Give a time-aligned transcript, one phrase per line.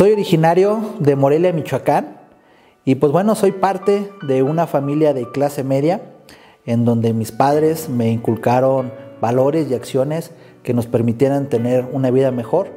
[0.00, 2.16] Soy originario de Morelia, Michoacán,
[2.86, 6.00] y pues bueno, soy parte de una familia de clase media
[6.64, 10.30] en donde mis padres me inculcaron valores y acciones
[10.62, 12.70] que nos permitieran tener una vida mejor.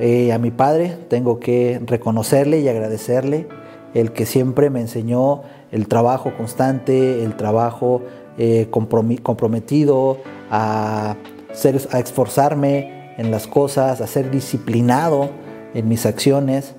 [0.00, 3.46] Eh, a mi padre tengo que reconocerle y agradecerle
[3.94, 8.02] el que siempre me enseñó el trabajo constante, el trabajo
[8.38, 10.18] eh, comprometido,
[10.50, 11.14] a,
[11.92, 15.45] esforzarme en las cosas, a ser disciplinado
[15.76, 16.74] en mis acciones.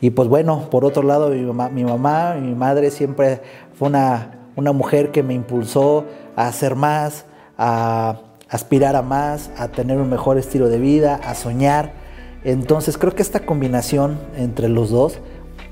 [0.00, 1.42] Y pues bueno, por otro lado, mi
[1.84, 3.40] mamá, mi, mi madre siempre
[3.74, 6.04] fue una, una mujer que me impulsó
[6.36, 7.24] a hacer más,
[7.58, 11.92] a aspirar a más, a tener un mejor estilo de vida, a soñar.
[12.44, 15.18] Entonces creo que esta combinación entre los dos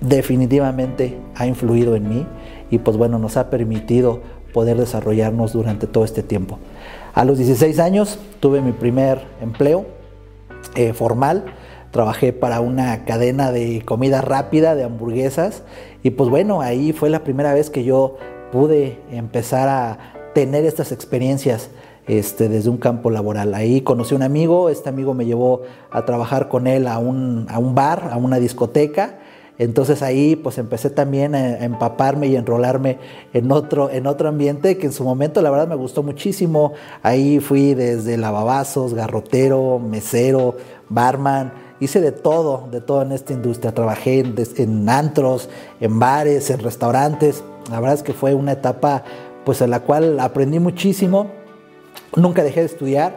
[0.01, 2.27] definitivamente ha influido en mí
[2.70, 4.20] y pues bueno, nos ha permitido
[4.52, 6.59] poder desarrollarnos durante todo este tiempo.
[7.15, 9.87] A los 16 años tuve mi primer empleo
[10.74, 11.45] eh, formal,
[11.95, 15.62] trabajé para una cadena de comida rápida, de hamburguesas
[16.02, 18.16] y pues bueno, ahí fue la primera vez que yo
[18.51, 21.70] pude empezar a tener estas experiencias
[22.09, 23.54] este, desde un campo laboral.
[23.54, 27.46] Ahí conocí a un amigo, este amigo me llevó a trabajar con él a un,
[27.48, 29.20] a un bar, a una discoteca.
[29.56, 32.98] Entonces ahí pues empecé también a empaparme y enrolarme
[33.32, 36.73] en otro, en otro ambiente que en su momento la verdad me gustó muchísimo.
[37.04, 40.56] Ahí fui desde lavabazos, garrotero, mesero,
[40.88, 43.72] barman, hice de todo, de todo en esta industria.
[43.72, 45.48] Trabajé en, en antros,
[45.80, 47.42] en bares, en restaurantes.
[47.70, 49.04] La verdad es que fue una etapa
[49.44, 51.30] pues en la cual aprendí muchísimo
[52.16, 53.16] Nunca dejé de estudiar.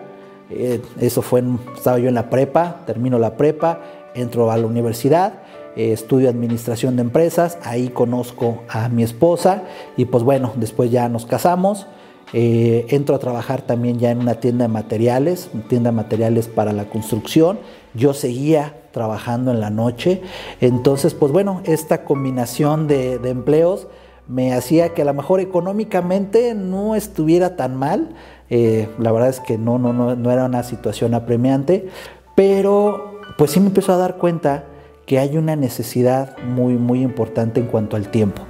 [0.50, 1.44] Eh, eso fue,
[1.76, 3.82] estaba yo en la prepa, termino la prepa,
[4.16, 5.42] entro a la universidad,
[5.76, 9.64] eh, estudio administración de empresas, ahí conozco a mi esposa
[9.98, 11.88] y pues bueno, después ya nos casamos.
[12.34, 16.48] Eh, entro a trabajar también ya en una tienda de materiales, una tienda de materiales
[16.48, 17.60] para la construcción.
[17.94, 20.22] Yo seguía trabajando en la noche.
[20.60, 23.88] Entonces, pues bueno, esta combinación de, empleos
[24.28, 28.10] me hacía que a lo mejor económicamente no estuviera tan mal,
[28.50, 31.88] eh, la verdad es que no, no, no, no era una situación apremiante,
[32.36, 34.66] pero pues sí me empezó a dar cuenta
[35.06, 38.42] que hay una necesidad muy, muy importante en cuanto al tiempo.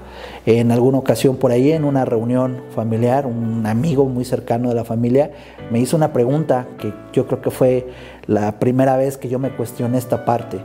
[0.45, 4.83] En alguna ocasión por ahí, en una reunión familiar, un amigo muy cercano de la
[4.83, 5.31] familia
[5.71, 7.87] me hizo una pregunta que yo creo que fue
[8.25, 10.59] la primera vez que yo me cuestioné esta parte.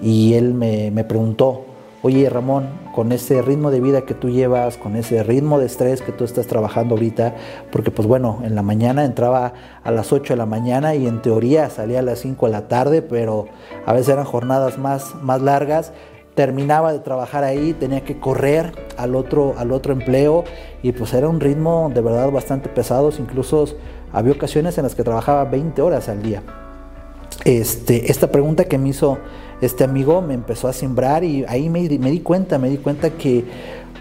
[0.00, 1.64] Y él me, me preguntó,
[2.02, 6.02] oye Ramón, con ese ritmo de vida que tú llevas, con ese ritmo de estrés
[6.02, 7.34] que tú estás trabajando ahorita,
[7.70, 11.22] porque pues bueno, en la mañana entraba a las 8 de la mañana y en
[11.22, 13.46] teoría salía a las 5 de la tarde, pero
[13.86, 15.92] a veces eran jornadas más, más largas,
[16.34, 20.44] terminaba de trabajar ahí, tenía que correr al otro, al otro empleo
[20.82, 23.66] y pues era un ritmo de verdad bastante pesado, incluso
[24.12, 26.42] había ocasiones en las que trabajaba 20 horas al día.
[27.44, 29.18] Este, esta pregunta que me hizo
[29.62, 33.44] este amigo me empezó a sembrar y ahí me, di cuenta, me di cuenta que,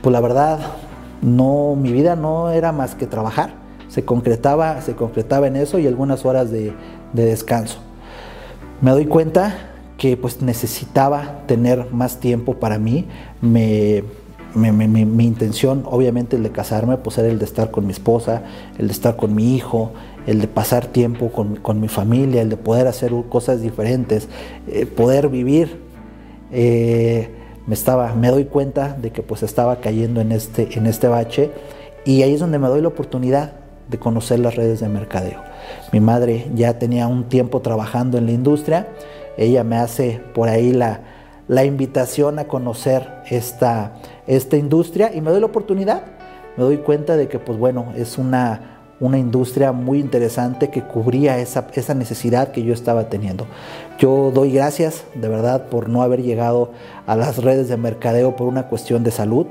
[0.02, 0.60] pues la verdad,
[1.22, 3.54] no, mi vida no era más que trabajar.
[3.88, 6.74] Se concretaba, se concretaba en eso y algunas horas de,
[7.14, 7.78] descanso.
[8.82, 9.71] Me doy cuenta
[10.02, 13.06] que pues necesitaba tener más tiempo para mí.
[13.40, 14.02] Me,
[14.56, 18.42] mi intención, obviamente, el de casarme, pues era el de estar con mi esposa,
[18.80, 19.92] el de estar con mi hijo,
[20.26, 24.28] el de pasar tiempo con, mi familia, el de poder hacer cosas diferentes,
[24.68, 25.80] eh, poder vivir.
[26.52, 27.30] Eh,
[27.68, 31.52] me, estaba, me doy cuenta de que pues estaba cayendo en este, en este bache
[32.06, 33.54] y ahí es donde me doy la oportunidad
[33.88, 35.42] de conocer las redes de mercadeo.
[35.92, 38.88] Mi madre ya tenía un tiempo trabajando en la industria,
[39.38, 41.02] ella me hace por ahí la,
[41.48, 43.94] la invitación a conocer esta,
[44.28, 46.04] esta industria y me doy la oportunidad,
[46.58, 48.72] me doy cuenta de que pues bueno, es una
[49.02, 53.48] una industria muy interesante que cubría esa, esa necesidad que yo estaba teniendo.
[53.98, 56.72] Yo doy gracias de verdad por no haber llegado
[57.08, 59.48] a las redes de mercadeo por una cuestión de salud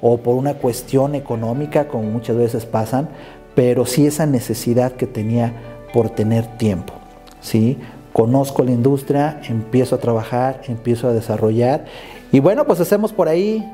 [0.00, 3.08] o por una cuestión económica, como muchas veces pasan,
[3.56, 5.52] pero sí esa necesidad que tenía
[5.92, 6.94] por tener tiempo.
[7.40, 7.78] ¿sí?
[8.14, 11.84] Conozco la industria, empiezo a trabajar, empiezo a desarrollar
[12.30, 13.68] y bueno, pues hacemos por ahí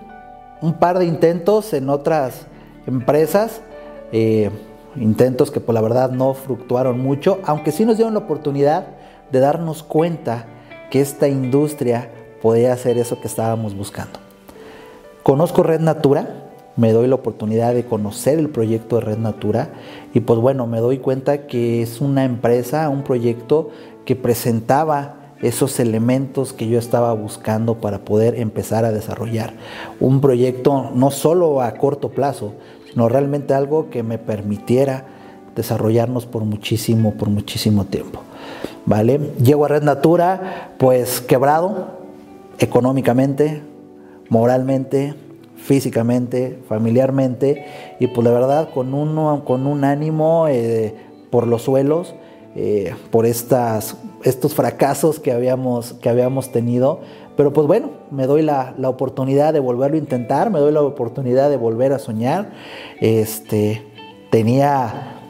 [0.62, 2.46] un par de intentos en otras
[2.87, 3.60] empresas.
[4.12, 4.50] Eh,
[4.96, 8.87] intentos que por la verdad no fructuaron mucho, aunque sí nos dieron la oportunidad
[9.31, 10.46] de darnos cuenta
[10.90, 12.10] que esta industria
[12.40, 14.20] podía hacer eso que estábamos buscando.
[15.22, 19.70] Conozco Red Natura, me doy la oportunidad de conocer el proyecto de Red Natura
[20.14, 23.70] y pues bueno, me doy cuenta que es una empresa, un proyecto
[24.05, 29.55] que presentaba esos elementos que yo estaba buscando para poder empezar a desarrollar.
[29.99, 32.55] Un proyecto no solo a corto plazo,
[32.90, 35.06] sino realmente algo que me permitiera
[35.56, 38.20] desarrollarnos por muchísimo, por muchísimo tiempo.
[38.87, 39.20] ¿Vale?
[39.43, 42.00] Llego a Red Natura, pues quebrado,
[42.58, 43.62] económicamente,
[44.28, 45.14] moralmente,
[45.62, 47.65] físicamente, familiarmente
[48.01, 50.95] y pues la verdad con, uno, con un ánimo eh,
[51.31, 52.15] por los suelos,
[52.57, 57.01] eh, por estas, estos fracasos que habíamos, que habíamos tenido.
[57.37, 60.83] Pero pues bueno, me doy la, la, oportunidad de volverlo a intentar, me doy la
[60.83, 62.51] oportunidad de volver a soñar.
[63.01, 63.83] Este,
[64.31, 65.21] tenía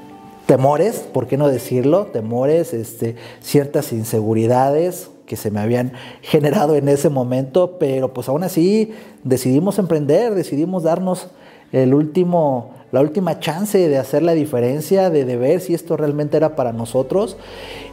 [0.46, 2.06] temores, ¿por qué no decirlo?
[2.06, 5.92] Temores, este, ciertas inseguridades, que se me habían
[6.22, 8.90] generado en ese momento, pero pues aún así
[9.22, 11.28] decidimos emprender, decidimos darnos
[11.70, 16.36] el último, la última chance de hacer la diferencia, de, de ver si esto realmente
[16.36, 17.36] era para nosotros.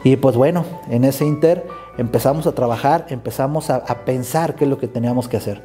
[0.03, 1.63] Y pues bueno, en ese inter
[1.99, 5.61] empezamos a trabajar, empezamos a, pensar qué es lo que teníamos que hacer.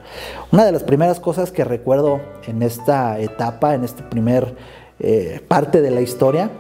[0.53, 4.57] Una de las primeras cosas que recuerdo en esta etapa, en esta primer
[5.01, 6.51] eh, parte de la historia,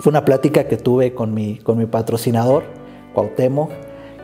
[0.00, 2.64] fue una plática que tuve con mi, con mi patrocinador,
[3.14, 3.70] Cuauhtémoc,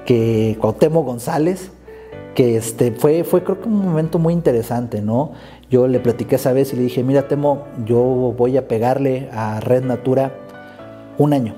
[0.06, 1.70] que Cuauhtémoc González,
[2.34, 5.32] que este, fue, fue creo que un momento muy interesante, ¿no?
[5.70, 9.60] Yo le platiqué esa vez y le dije, mira Temo, yo voy a pegarle a
[9.60, 10.32] Red Natura
[11.18, 11.54] un año.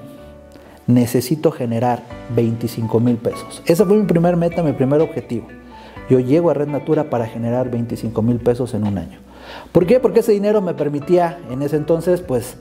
[0.86, 2.02] Necesito generar
[2.34, 3.62] 25 mil pesos.
[3.66, 5.46] Esa fue mi primer meta, mi primer objetivo.
[6.10, 9.20] Yo llego a Red Natura para generar 25 mil pesos en un año.
[9.70, 10.00] ¿Por qué?
[10.00, 12.56] Porque ese dinero me permitía en ese entonces, pues,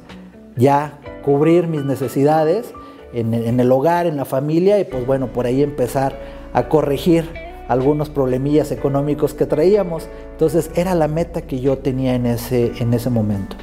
[0.55, 2.73] ya cubrir mis necesidades
[3.13, 6.17] en, el hogar, en la familia y pues bueno, por ahí empezar
[6.53, 7.25] a corregir
[7.67, 10.07] algunos problemillas económicos que traíamos.
[10.31, 13.55] Entonces era la meta que yo tenía en ese, en ese momento.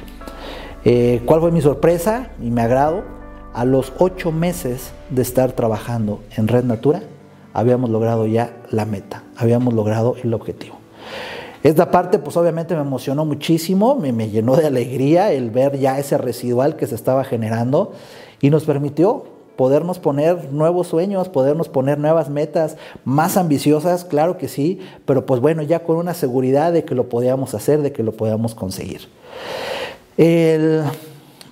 [0.85, 3.03] Eh, ¿Cuál fue mi sorpresa y me agrado?
[3.53, 7.01] A los ocho meses de estar trabajando en Red Natura,
[7.53, 10.75] habíamos logrado ya la meta, habíamos logrado el objetivo.
[11.63, 15.99] Esta parte pues obviamente me emocionó muchísimo, me, me llenó de alegría el ver ya
[15.99, 17.91] ese residual que se estaba generando
[18.39, 19.25] y nos permitió
[19.59, 25.41] podernos poner nuevos sueños, podernos poner nuevas metas más ambiciosas, claro que sí, pero pues
[25.41, 29.09] bueno, ya con una seguridad de que lo podíamos hacer, de que lo podíamos conseguir.
[30.15, 30.83] El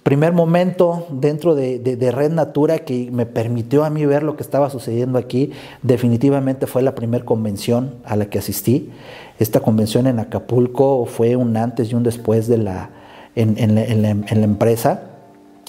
[0.03, 4.69] primer momento dentro de, Red Natura que me permitió a mí ver lo que estaba
[4.69, 5.51] sucediendo aquí,
[5.81, 8.89] definitivamente fue la primera convención a la que asistí.
[9.37, 12.89] Esta convención en Acapulco fue un antes y un después de la,
[13.35, 15.16] en la empresa.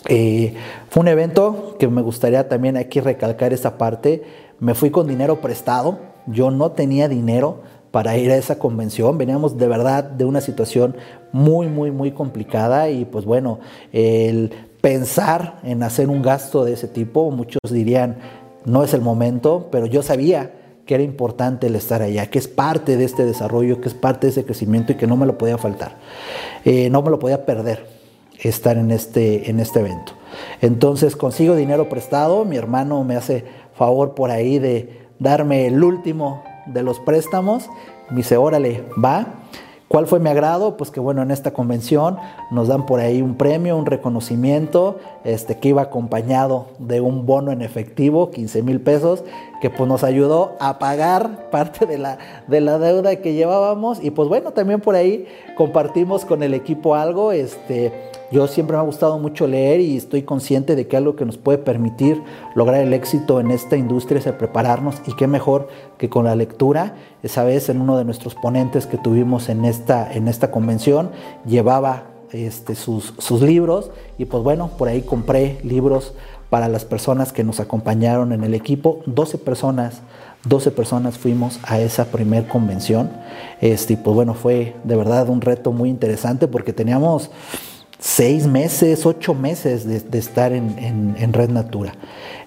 [0.06, 0.54] Eh,
[0.90, 4.22] fue un evento que me gustaría también aquí recalcar esa parte.
[4.60, 9.56] Me fui con dinero prestado, yo no tenía dinero para ir a esa convención, veníamos
[9.56, 10.96] de verdad de una situación
[11.32, 13.60] muy, muy, muy complicada y pues bueno,
[13.92, 14.52] el
[14.82, 18.18] pensar en hacer un gasto de ese tipo, muchos dirían,
[18.66, 20.52] no es el momento, pero yo sabía
[20.84, 24.26] que era importante el estar allá, que es parte de este desarrollo, que es parte
[24.26, 25.96] de ese crecimiento y que no me lo podía faltar,
[26.64, 27.97] eh, no me lo podía perder
[28.42, 30.12] estar en este, en este evento.
[30.60, 33.44] Entonces consigo dinero prestado, mi hermano me hace
[33.74, 37.68] favor por ahí de darme el último de los préstamos,
[38.10, 39.34] me dice, órale, va.
[39.88, 40.76] ¿Cuál fue mi agrado?
[40.76, 42.18] Pues que bueno, en esta convención
[42.50, 47.52] nos dan por ahí un premio, un reconocimiento, este, que iba acompañado de un bono
[47.52, 49.24] en efectivo, 15 mil pesos,
[49.62, 52.18] que pues nos ayudó a pagar parte de la,
[52.48, 54.04] de la deuda que llevábamos.
[54.04, 55.26] Y pues bueno, también por ahí
[55.56, 60.22] compartimos con el equipo algo, este, yo siempre me ha gustado mucho leer y estoy
[60.22, 62.22] consciente de que algo que nos puede permitir
[62.54, 66.36] lograr el éxito en esta industria es el prepararnos y qué mejor que con la
[66.36, 66.96] lectura.
[67.22, 71.10] Esa vez en uno de nuestros ponentes que tuvimos en esta, en esta convención
[71.46, 76.12] llevaba este, sus, sus libros y pues bueno, por ahí compré libros
[76.50, 80.02] para las personas que nos acompañaron en el equipo, 12 personas
[80.44, 83.10] 12 personas fuimos a esa primer convención.
[83.60, 87.30] Este, pues bueno, fue de verdad un reto muy interesante porque teníamos
[87.98, 91.94] seis meses, ocho meses de, estar en, Red Natura.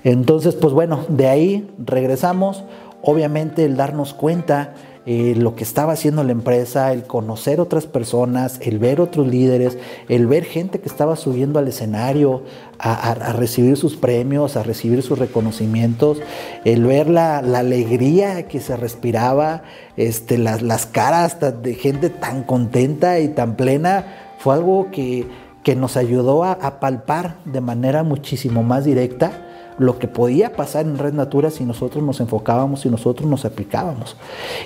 [0.04, 2.64] Entonces, pues bueno, de ahí regresamos.
[3.04, 4.76] Obviamente el darnos cuenta
[5.08, 9.80] eh, lo que estaba haciendo la empresa, el conocer otras personas, el ver otros líderes,
[10.08, 12.44] el ver gente que estaba subiendo al escenario
[12.78, 16.20] a, recibir sus premios, a recibir sus reconocimientos,
[16.66, 19.64] el ver la, alegría que se respiraba,
[19.98, 25.28] este, las, las caras de gente tan contenta y tan plena fue algo que,
[25.76, 31.14] nos ayudó a, palpar de manera muchísimo más directa lo que podía pasar en Red
[31.14, 34.18] Natura si nosotros nos enfocábamos y nosotros nos aplicábamos.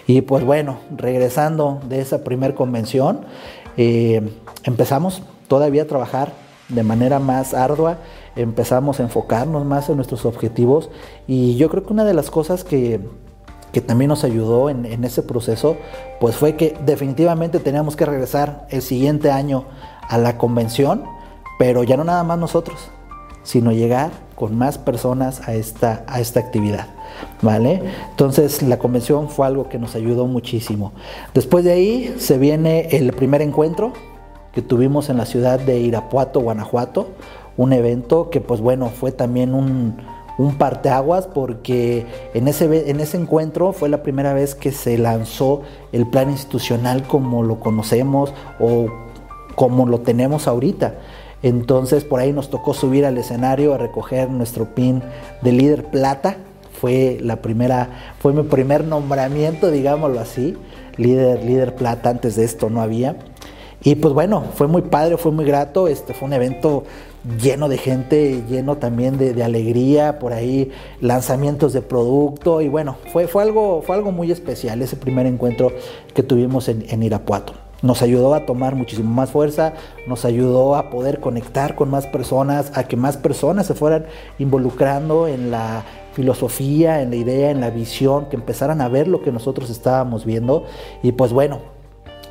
[0.08, 3.22] Y pues bueno, regresando de esa primer convención,
[3.78, 4.22] eh,
[4.64, 6.32] empezamos todavía a trabajar
[6.70, 7.98] de manera más ardua,
[8.36, 10.90] empezamos a enfocarnos más en nuestros objetivos
[11.28, 13.02] y yo creo que una de las cosas que,
[13.76, 15.76] que también nos ayudó en, ese proceso,
[16.22, 19.66] pues fue que definitivamente teníamos que regresar el siguiente año
[20.08, 21.04] a la convención,
[21.60, 22.90] pero ya no nada más nosotros,
[23.44, 26.88] sino llegar con más personas a esta, a esta actividad.
[27.42, 27.82] ¿Vale?
[28.12, 30.94] Entonces la convención fue algo que nos ayudó muchísimo.
[31.34, 33.92] Después de ahí se viene el primer encuentro
[34.54, 37.10] que tuvimos en la ciudad de Irapuato, Guanajuato,
[37.58, 39.98] un evento que pues bueno, fue también un,
[40.38, 45.62] un parteaguas porque en ese, en ese encuentro fue la primera vez que se lanzó
[45.92, 48.88] el plan institucional como lo conocemos o
[49.56, 50.96] como lo tenemos ahorita.
[51.44, 55.02] Entonces por ahí nos tocó subir al escenario a recoger nuestro pin
[55.42, 56.38] de líder plata.
[56.80, 60.58] Fue la primera, fue mi primer nombramiento, digámoslo así,
[60.98, 62.10] líder, líder plata.
[62.10, 63.16] Antes de esto no había.
[63.82, 65.88] Y pues bueno, fue muy padre, fue muy grato.
[65.88, 66.84] Este fue un evento
[67.40, 73.28] lleno de gente, lleno también de, alegría, por ahí lanzamientos de producto y bueno, fue,
[73.28, 75.72] fue, algo, fue algo muy especial ese primer encuentro
[76.14, 77.54] que tuvimos en, Irapuato.
[77.82, 79.74] Nos ayudó a tomar muchísimo más fuerza,
[80.08, 84.06] nos ayudó a poder conectar con más personas, a que más personas se fueran
[84.40, 89.22] involucrando en la filosofía, en la idea, en la visión, que empezaran a ver lo
[89.22, 90.66] que nosotros estábamos viendo
[91.04, 91.60] y pues bueno,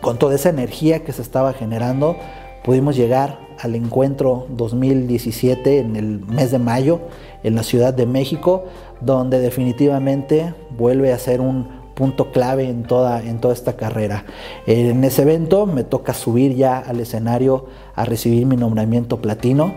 [0.00, 2.16] con toda esa energía que se estaba generando,
[2.64, 7.00] pudimos llegar al encuentro 2017 en el mes de mayo
[7.44, 8.64] en la Ciudad de México,
[9.00, 14.24] donde definitivamente vuelve a ser un punto clave en toda, en toda esta carrera.
[14.66, 19.72] En ese evento me toca subir ya al escenario a recibir mi nombramiento platino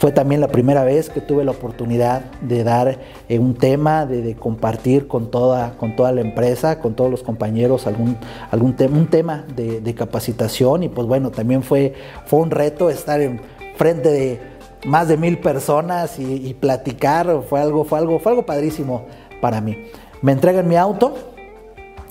[0.00, 4.34] fue también la primera vez que tuve la oportunidad de dar eh, un tema, de,
[4.34, 8.16] compartir con toda, con toda la empresa, con todos los compañeros algún,
[8.50, 11.92] algún tema, un tema de, capacitación y pues bueno, también fue,
[12.24, 13.42] fue un reto estar en
[13.76, 14.40] frente de
[14.86, 19.04] más de mil personas y, platicar, fue algo, fue algo, fue algo padrísimo
[19.42, 19.76] para mí.
[20.22, 21.14] Me entregan mi auto,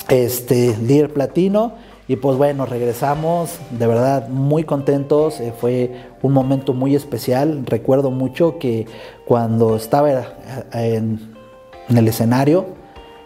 [0.09, 1.73] este, líder platino,
[2.09, 5.91] y pues bueno, regresamos de verdad muy contentos, eh, fue
[6.23, 7.67] un momento muy especial.
[7.67, 8.87] Recuerdo mucho que
[9.25, 10.09] cuando estaba
[10.73, 11.35] eh, en,
[11.95, 12.65] el escenario,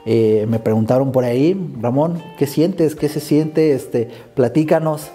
[0.06, 2.94] eh, me preguntaron por ahí, Ramón, ¿qué sientes?
[2.94, 3.72] ¿Qué se siente?
[3.72, 5.12] Este, platícanos,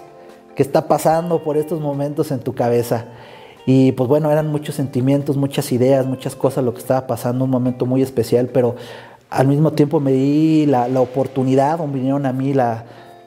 [0.55, 3.05] ¿qué está pasando por estos momentos en tu cabeza?
[3.67, 7.51] Y pues bueno, eran muchos sentimientos, muchas ideas, muchas cosas lo que estaba pasando, un
[7.51, 8.77] momento muy especial, pero
[9.29, 12.85] al mismo tiempo me di la, la oportunidad, vinieron a mí la,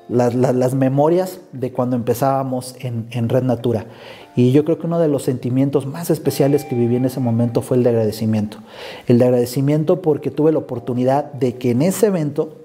[0.09, 3.87] las, memorias de cuando empezábamos en, Red Natura.
[4.35, 7.63] Y yo creo que uno de los sentimientos más especiales que viví en ese momento
[7.63, 8.59] fue el de agradecimiento.
[9.07, 12.57] El de agradecimiento porque tuve la oportunidad de que en ese evento,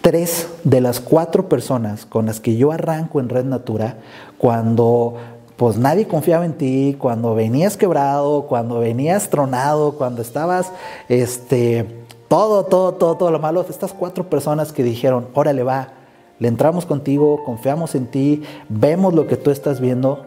[0.00, 3.96] tres de las cuatro personas con las que yo arranco en Red Natura,
[4.36, 5.16] cuando
[5.56, 10.70] pues nadie confiaba en ti, cuando venías quebrado, cuando venías tronado, cuando estabas,
[11.08, 11.84] este,
[12.28, 15.97] todo, todo, todo, todo lo malo, estas cuatro personas que dijeron, órale va,
[16.38, 20.24] le entramos contigo, confiamos en ti, vemos lo que tú estás viendo.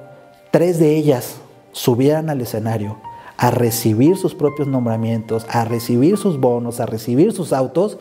[0.52, 1.38] Tres de ellas
[1.72, 2.98] subieran al escenario
[3.38, 7.98] a recibir sus propios nombramientos, a recibir sus bonos, a recibir sus autos.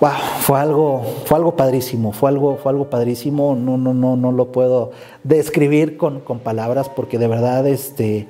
[0.00, 3.56] Wow, fue algo, fue algo padrísimo, fue algo, fue algo padrísimo.
[3.56, 4.92] No, no, no, no lo puedo
[5.24, 8.28] describir con, palabras porque de verdad este,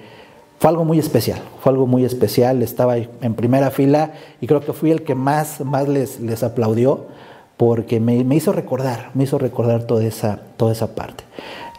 [0.59, 2.63] fue algo muy especial, fue algo muy especial.
[2.63, 7.18] Estaba en primera fila y creo que fui el que más, más les, les aplaudió
[7.59, 11.25] porque me, hizo recordar, me hizo recordar toda esa, toda esa parte.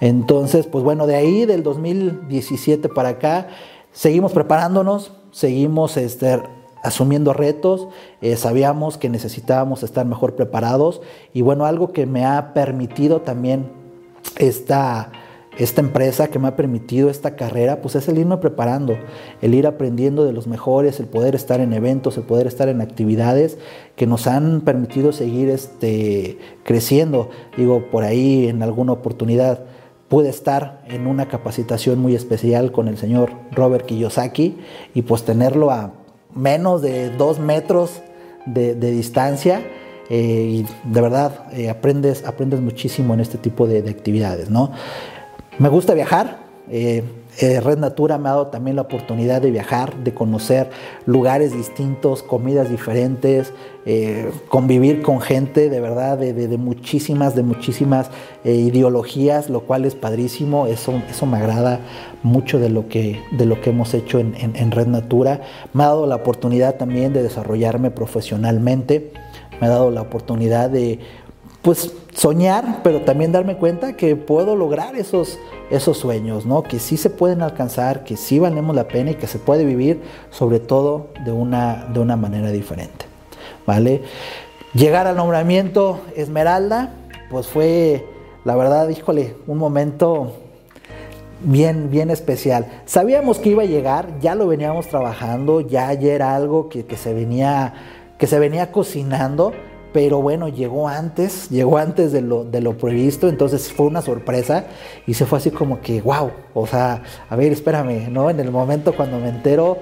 [0.01, 3.48] Entonces, pues bueno, de ahí del 2017 para acá,
[3.93, 6.43] seguimos preparándonos, seguimos este,
[6.83, 7.88] asumiendo retos,
[8.21, 11.01] eh, sabíamos que necesitábamos estar mejor preparados
[11.33, 13.71] y bueno, algo que me ha permitido también
[14.38, 15.12] esta
[15.59, 18.97] esta empresa que me ha permitido esta carrera, pues es el irme preparando,
[19.41, 22.79] el ir aprendiendo de los mejores, el poder estar en eventos, el poder estar en
[22.79, 23.57] actividades
[23.97, 27.29] que nos han permitido seguir este, creciendo.
[27.57, 29.65] Digo, por ahí en alguna oportunidad
[30.07, 34.57] pude estar en una capacitación muy especial con el señor Robert Kiyosaki
[34.93, 35.91] y pues tenerlo a
[36.33, 38.01] menos de dos metros
[38.45, 39.61] de, distancia.
[40.09, 44.71] Eh, y de verdad eh, aprendes, aprendes muchísimo en este tipo de, de actividades, ¿no?
[45.59, 46.37] Me gusta viajar.
[46.71, 47.03] Eh,
[47.41, 50.69] eh, Red Natura me ha dado también la oportunidad de viajar, de conocer
[51.05, 53.51] lugares distintos, comidas diferentes,
[53.85, 58.09] eh, convivir con gente de verdad de, muchísimas, de muchísimas
[58.45, 60.65] ideologías, lo cual es padrísimo.
[60.67, 61.81] Eso, eso me agrada
[62.23, 65.41] mucho de lo que, de lo que hemos hecho en, en Red Natura.
[65.73, 69.11] Me ha dado la oportunidad también de desarrollarme profesionalmente.
[69.59, 70.99] Me ha dado la oportunidad de
[71.69, 75.38] pues soñar, pero también darme cuenta que puedo lograr esos,
[75.69, 76.63] esos sueños, ¿no?
[76.63, 80.01] Que sí se pueden alcanzar, que sí valemos la pena y que se puede vivir,
[80.31, 83.05] sobre todo de una, de una manera diferente,
[83.67, 84.01] ¿vale?
[84.73, 86.95] Llegar al nombramiento Esmeralda,
[87.29, 88.03] pues fue,
[88.45, 90.38] la verdad, híjole, un momento
[91.41, 92.65] bien, bien especial.
[92.88, 97.75] Sabíamos que iba a llegar, ya lo veníamos trabajando, ya, era algo que, se venía,
[98.17, 99.53] que se venía cocinando,
[99.91, 104.65] pero bueno, llegó antes, llegó antes de lo, de lo previsto, entonces fue una sorpresa
[105.08, 108.29] y se fue así como que, wow, o sea, a ver, espérame, ¿no?
[108.29, 109.77] En el momento cuando me entero,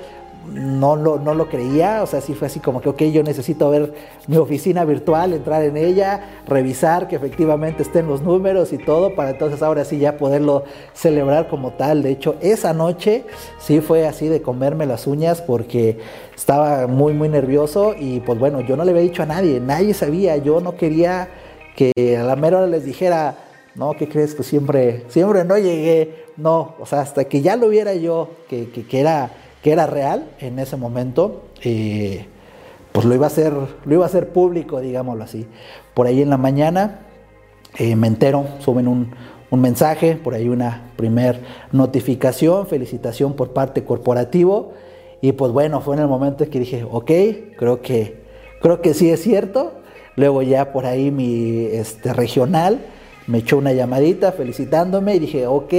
[0.53, 3.69] no lo, no lo creía, o sea, sí fue así como que, ok, yo necesito
[3.69, 3.93] ver
[4.27, 9.31] mi oficina virtual, entrar en ella, revisar que efectivamente estén los números y todo, para
[9.31, 10.63] entonces ahora sí ya poderlo
[10.93, 12.03] celebrar como tal.
[12.03, 13.25] De hecho, esa noche
[13.59, 15.99] sí fue así de comerme las uñas porque
[16.35, 19.93] estaba muy, muy nervioso y pues bueno, yo no le había dicho a nadie, nadie
[19.93, 21.29] sabía, yo no quería
[21.75, 23.37] que a la mera hora les dijera,
[23.75, 24.33] no, ¿qué crees?
[24.33, 28.69] Pues siempre, siempre no llegué, no, o sea, hasta que ya lo viera yo, que,
[28.71, 29.29] que, que era
[29.67, 32.25] que era real en ese momento, eh,
[32.93, 33.51] pues lo iba, a hacer,
[33.83, 35.45] lo iba a hacer público, digámoslo así.
[35.93, 37.01] Por ahí en la mañana
[37.77, 39.13] eh, me entero, suben un,
[39.51, 41.41] mensaje, por ahí una primer
[41.73, 44.71] notificación, felicitación por parte corporativo.
[45.19, 47.11] Y pues bueno, fue en el momento que dije, ok,
[47.57, 48.21] creo que,
[48.61, 49.81] creo que sí es cierto.
[50.15, 52.79] Luego ya por ahí mi este, regional
[53.27, 55.73] me echó una llamadita felicitándome y dije, ok,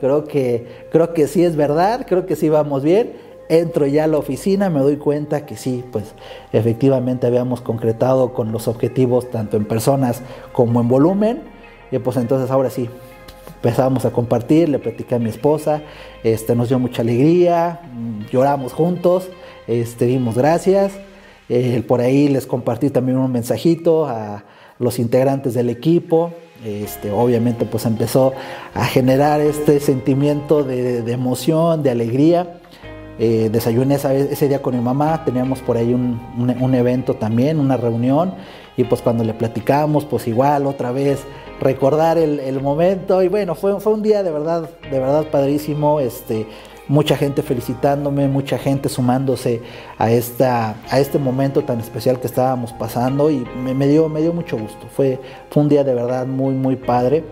[0.00, 3.27] creo que, creo que sí es verdad, creo que sí vamos bien.
[3.48, 6.12] Entro ya a la oficina, me doy cuenta que sí, pues
[6.52, 11.42] efectivamente habíamos concretado con los objetivos tanto en personas como en volumen.
[11.90, 12.90] Y pues entonces ahora sí,
[13.56, 15.82] empezamos a compartir, le platicé a mi esposa,
[16.22, 17.80] este, nos dio mucha alegría,
[18.30, 19.28] lloramos juntos,
[19.66, 20.92] este, dimos gracias.
[21.48, 24.44] Eh, por ahí les compartí también un mensajito a
[24.78, 26.32] los integrantes del equipo,
[26.64, 28.32] este, obviamente pues empezó
[28.74, 32.60] a generar este sentimiento de, emoción, de alegría.
[33.20, 38.34] Eh, desayuné ese día con mi mamá, teníamos por ahí un, evento también, una reunión,
[38.76, 41.24] y pues cuando le platicamos, pues igual otra vez
[41.60, 46.46] recordar el, momento, y bueno, fue, un día de verdad, de verdad padrísimo, este,
[46.86, 49.62] mucha gente felicitándome, mucha gente sumándose
[49.98, 54.32] a, esta, a este momento tan especial que estábamos pasando y me, dio, me dio
[54.32, 54.86] mucho gusto.
[54.88, 57.24] Fue, fue un día de verdad muy, muy padre.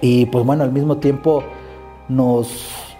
[0.00, 1.44] Y pues bueno, al mismo tiempo
[2.08, 2.91] nos,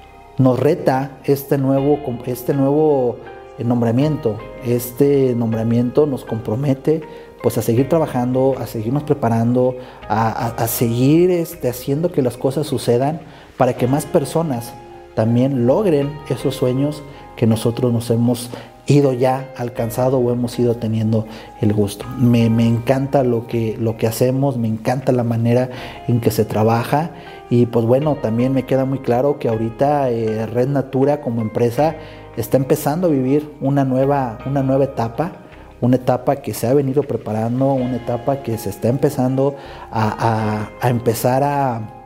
[0.42, 3.16] nos reta este nuevo, este nuevo
[3.58, 4.38] nombramiento.
[4.64, 7.02] Este nombramiento nos compromete
[7.42, 9.76] pues a seguir trabajando, a seguirnos preparando,
[10.08, 13.20] a, seguir este, haciendo que las cosas sucedan
[13.56, 14.72] para que más personas
[15.14, 17.02] también logren esos sueños
[17.36, 18.50] que nosotros nos hemos
[18.86, 21.26] ido ya alcanzado o hemos ido teniendo
[21.60, 22.04] el gusto.
[22.18, 25.70] Me, encanta lo que, lo que hacemos, me encanta la manera
[26.08, 27.10] en que se trabaja
[27.48, 31.94] y pues bueno, también me queda muy claro que ahorita eh, Red Natura como empresa
[32.36, 35.32] está empezando a vivir una nueva, una nueva etapa
[35.80, 39.56] una etapa que se ha venido preparando, una etapa que se está empezando
[39.90, 42.02] a empezar a,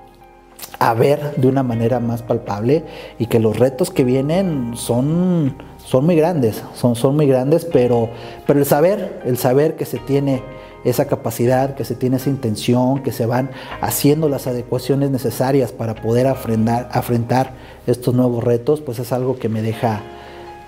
[0.79, 2.85] a ver de una manera más palpable
[3.19, 5.57] y que los retos que vienen son,
[5.87, 8.11] son muy grandes, son, son muy grandes, pero,
[8.45, 10.43] pero el saber, el saber que se tiene
[10.85, 15.95] esa capacidad, que se tiene esa intención, que se van haciendo las adecuaciones necesarias para
[15.95, 17.53] poder afrentar, afrontar
[17.87, 20.03] estos nuevos retos, pues es algo que me deja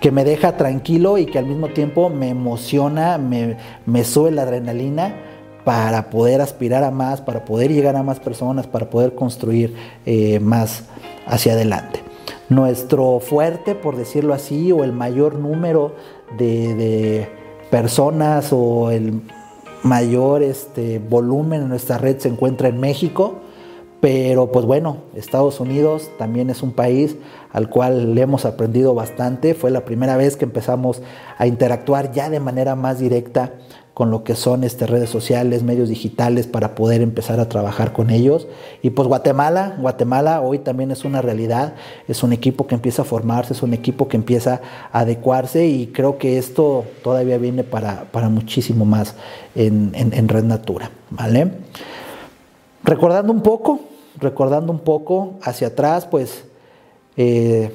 [0.00, 4.42] que me deja tranquilo y que al mismo tiempo me emociona, me, me sube la
[4.42, 5.16] adrenalina
[5.64, 9.74] para poder aspirar a más, para poder llegar a más personas, para poder construir
[10.06, 10.84] eh, más
[11.26, 12.07] hacia adelante.
[12.48, 15.94] Nuestro fuerte, por decirlo así, o el mayor número
[16.38, 17.28] de,
[17.70, 19.20] personas o el
[19.82, 23.34] mayor este, volumen en nuestra red se encuentra en México,
[24.00, 27.16] pero pues bueno, Estados Unidos también es un país
[27.52, 29.54] al cual le hemos aprendido bastante.
[29.54, 31.02] Fue la primera vez que empezamos
[31.36, 33.54] a interactuar ya de manera más directa
[33.98, 38.10] con lo que son este, redes sociales, medios digitales para poder empezar a trabajar con
[38.10, 38.46] ellos.
[38.80, 41.74] Y pues Guatemala, Guatemala hoy también es una realidad,
[42.06, 44.60] es un equipo que empieza a formarse, es un equipo que empieza
[44.92, 49.16] a adecuarse y creo que esto todavía viene para, muchísimo más
[49.56, 50.92] en, Red Natura.
[51.10, 51.54] ¿vale?
[52.84, 53.80] Recordando un poco,
[54.20, 56.44] recordando un poco hacia atrás, pues...
[57.16, 57.72] Eh,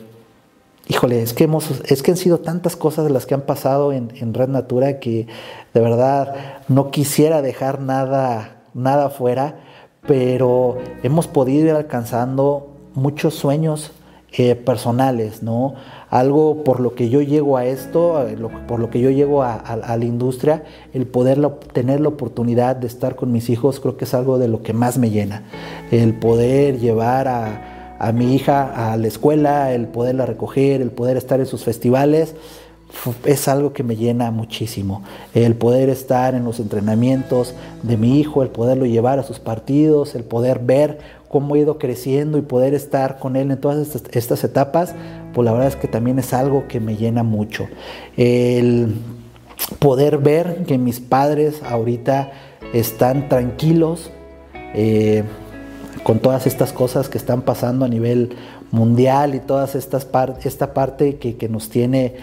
[0.87, 4.33] híjole, es que, hemos, es que han sido tantas cosas las que han pasado en,
[4.33, 5.27] Red Natura que
[5.73, 9.59] de verdad no quisiera dejar nada, nada fuera,
[10.05, 13.91] pero hemos podido ir alcanzando muchos sueños
[14.35, 15.75] eh, personales, ¿no?
[16.09, 18.35] Algo por lo que yo llego a esto, eh,
[18.67, 21.39] por lo que yo llego a, a la industria, el poder
[21.71, 24.73] tener la oportunidad de estar con mis hijos, creo que es algo de lo que
[24.73, 25.43] más me llena.
[25.91, 27.72] El poder llevar a,
[28.03, 32.35] a mi hija a la escuela, el poderla recoger, el poder estar en sus festivales,
[33.25, 35.03] es algo que me llena muchísimo.
[35.33, 40.15] El poder estar en los entrenamientos de mi hijo, el poderlo llevar a sus partidos,
[40.15, 44.43] el poder ver cómo he ido creciendo y poder estar con él en todas estas,
[44.43, 44.93] etapas,
[45.33, 47.67] pues la verdad es que también es algo que me llena mucho.
[48.17, 48.95] El
[49.79, 52.31] poder ver que mis padres ahorita
[52.73, 54.11] están tranquilos
[54.75, 55.23] eh,
[56.03, 58.35] con todas estas cosas que están pasando a nivel
[58.71, 60.07] mundial y todas estas
[60.43, 62.15] esta parte que, nos tiene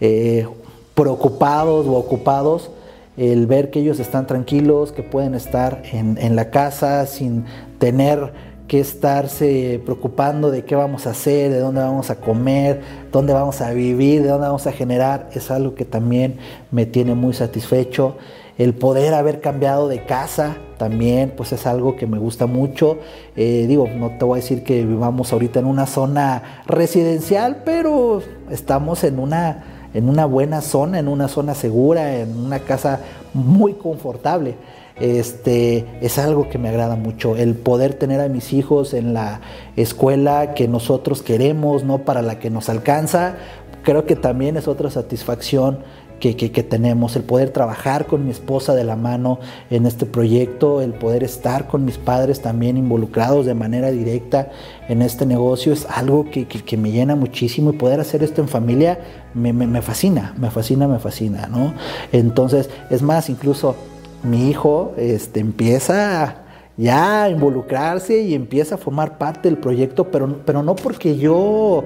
[0.00, 0.46] eh,
[0.94, 2.70] preocupados o ocupados,
[3.16, 7.44] el ver que ellos están tranquilos, que pueden estar en, la casa sin
[7.78, 8.32] tener
[8.68, 13.60] que estarse preocupando de qué vamos a hacer, de dónde vamos a comer, dónde vamos
[13.62, 16.36] a vivir, de dónde vamos a generar, es algo que también
[16.70, 18.16] me tiene muy satisfecho.
[18.58, 22.98] El poder haber cambiado de casa también, pues es algo que me gusta mucho.
[23.36, 28.20] Eh, digo, no te voy a decir que vivamos ahorita en una zona residencial, pero
[28.50, 33.00] estamos en una en una buena zona, en una zona segura, en una casa
[33.32, 34.54] muy confortable.
[35.00, 39.40] Este, es algo que me agrada mucho, el poder tener a mis hijos en la
[39.76, 43.36] escuela que nosotros queremos, no para la que nos alcanza,
[43.84, 45.78] creo que también es otra satisfacción
[46.18, 46.34] que,
[46.68, 49.38] tenemos, el poder trabajar con mi esposa de la mano
[49.70, 54.50] en este proyecto, el poder estar con mis padres también involucrados de manera directa
[54.88, 58.98] en este negocio, es algo que, me llena muchísimo y poder hacer esto en familia
[59.34, 61.74] me, me, fascina, me fascina, me fascina, ¿no?
[62.12, 63.76] Entonces, es más, incluso
[64.22, 66.42] mi hijo este, empieza
[66.76, 71.84] ya a involucrarse y empieza a formar parte del proyecto, pero, pero no porque yo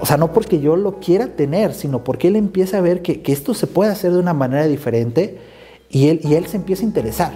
[0.00, 3.22] o sea, no porque yo lo quiera tener, sino porque él empieza a ver que,
[3.26, 5.38] esto se puede hacer de una manera diferente
[5.88, 7.32] y él, y él se empieza a interesar.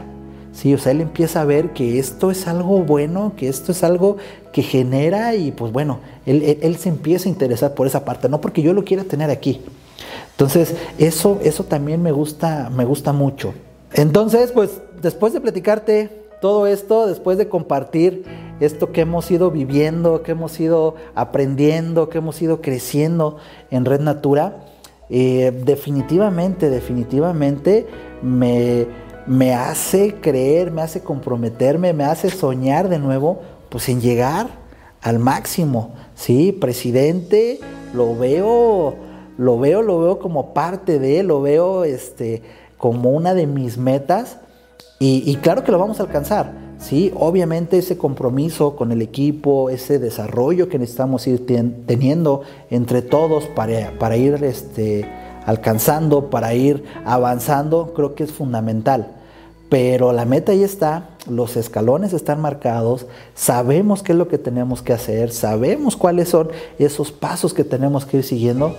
[0.52, 3.84] Sí, o sea, él empieza a ver que esto es algo bueno, que esto es
[3.84, 4.16] algo
[4.52, 8.40] que genera y pues bueno, él, él, se empieza a interesar por esa parte, no
[8.40, 9.60] porque yo lo quiera tener aquí.
[10.32, 13.54] Entonces, eso, eso también me gusta, me gusta mucho.
[13.92, 18.24] Entonces, pues después de platicarte todo esto, después de compartir
[18.60, 23.38] esto que hemos ido viviendo, que hemos ido aprendiendo, que hemos ido creciendo
[23.70, 24.64] en Red Natura,
[25.10, 27.86] eh, definitivamente, definitivamente
[28.22, 28.86] me,
[29.26, 34.48] me hace creer, me hace comprometerme, me hace soñar de nuevo, pues en llegar
[35.02, 36.52] al máximo, ¿sí?
[36.52, 37.60] Presidente,
[37.94, 38.96] lo veo,
[39.38, 42.42] lo veo, lo veo como parte de, lo veo este,
[42.78, 44.38] como una de mis metas
[45.00, 46.52] y, claro que lo vamos a alcanzar.
[46.78, 51.46] Sí, obviamente ese compromiso con el equipo, ese desarrollo que necesitamos ir
[51.86, 55.08] teniendo entre todos para, para ir este,
[55.44, 59.14] alcanzando, para ir avanzando, creo que es fundamental.
[59.68, 64.82] Pero la meta ahí está, los escalones están marcados, sabemos qué es lo que tenemos
[64.82, 68.74] que hacer, sabemos cuáles son esos pasos que tenemos que ir siguiendo.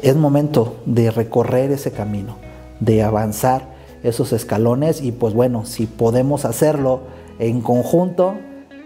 [0.00, 2.36] Es momento de recorrer ese camino,
[2.84, 7.00] de avanzar esos escalones y pues bueno, si podemos hacerlo
[7.38, 8.34] en conjunto,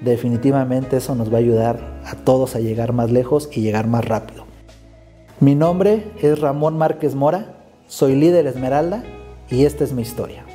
[0.01, 4.05] definitivamente eso nos va a ayudar a todos a llegar más lejos y llegar más
[4.05, 4.45] rápido.
[5.41, 7.57] Mi nombre es Ramón Márquez Mora,
[7.87, 9.03] soy líder Esmeralda
[9.51, 10.48] y esta es mi historia.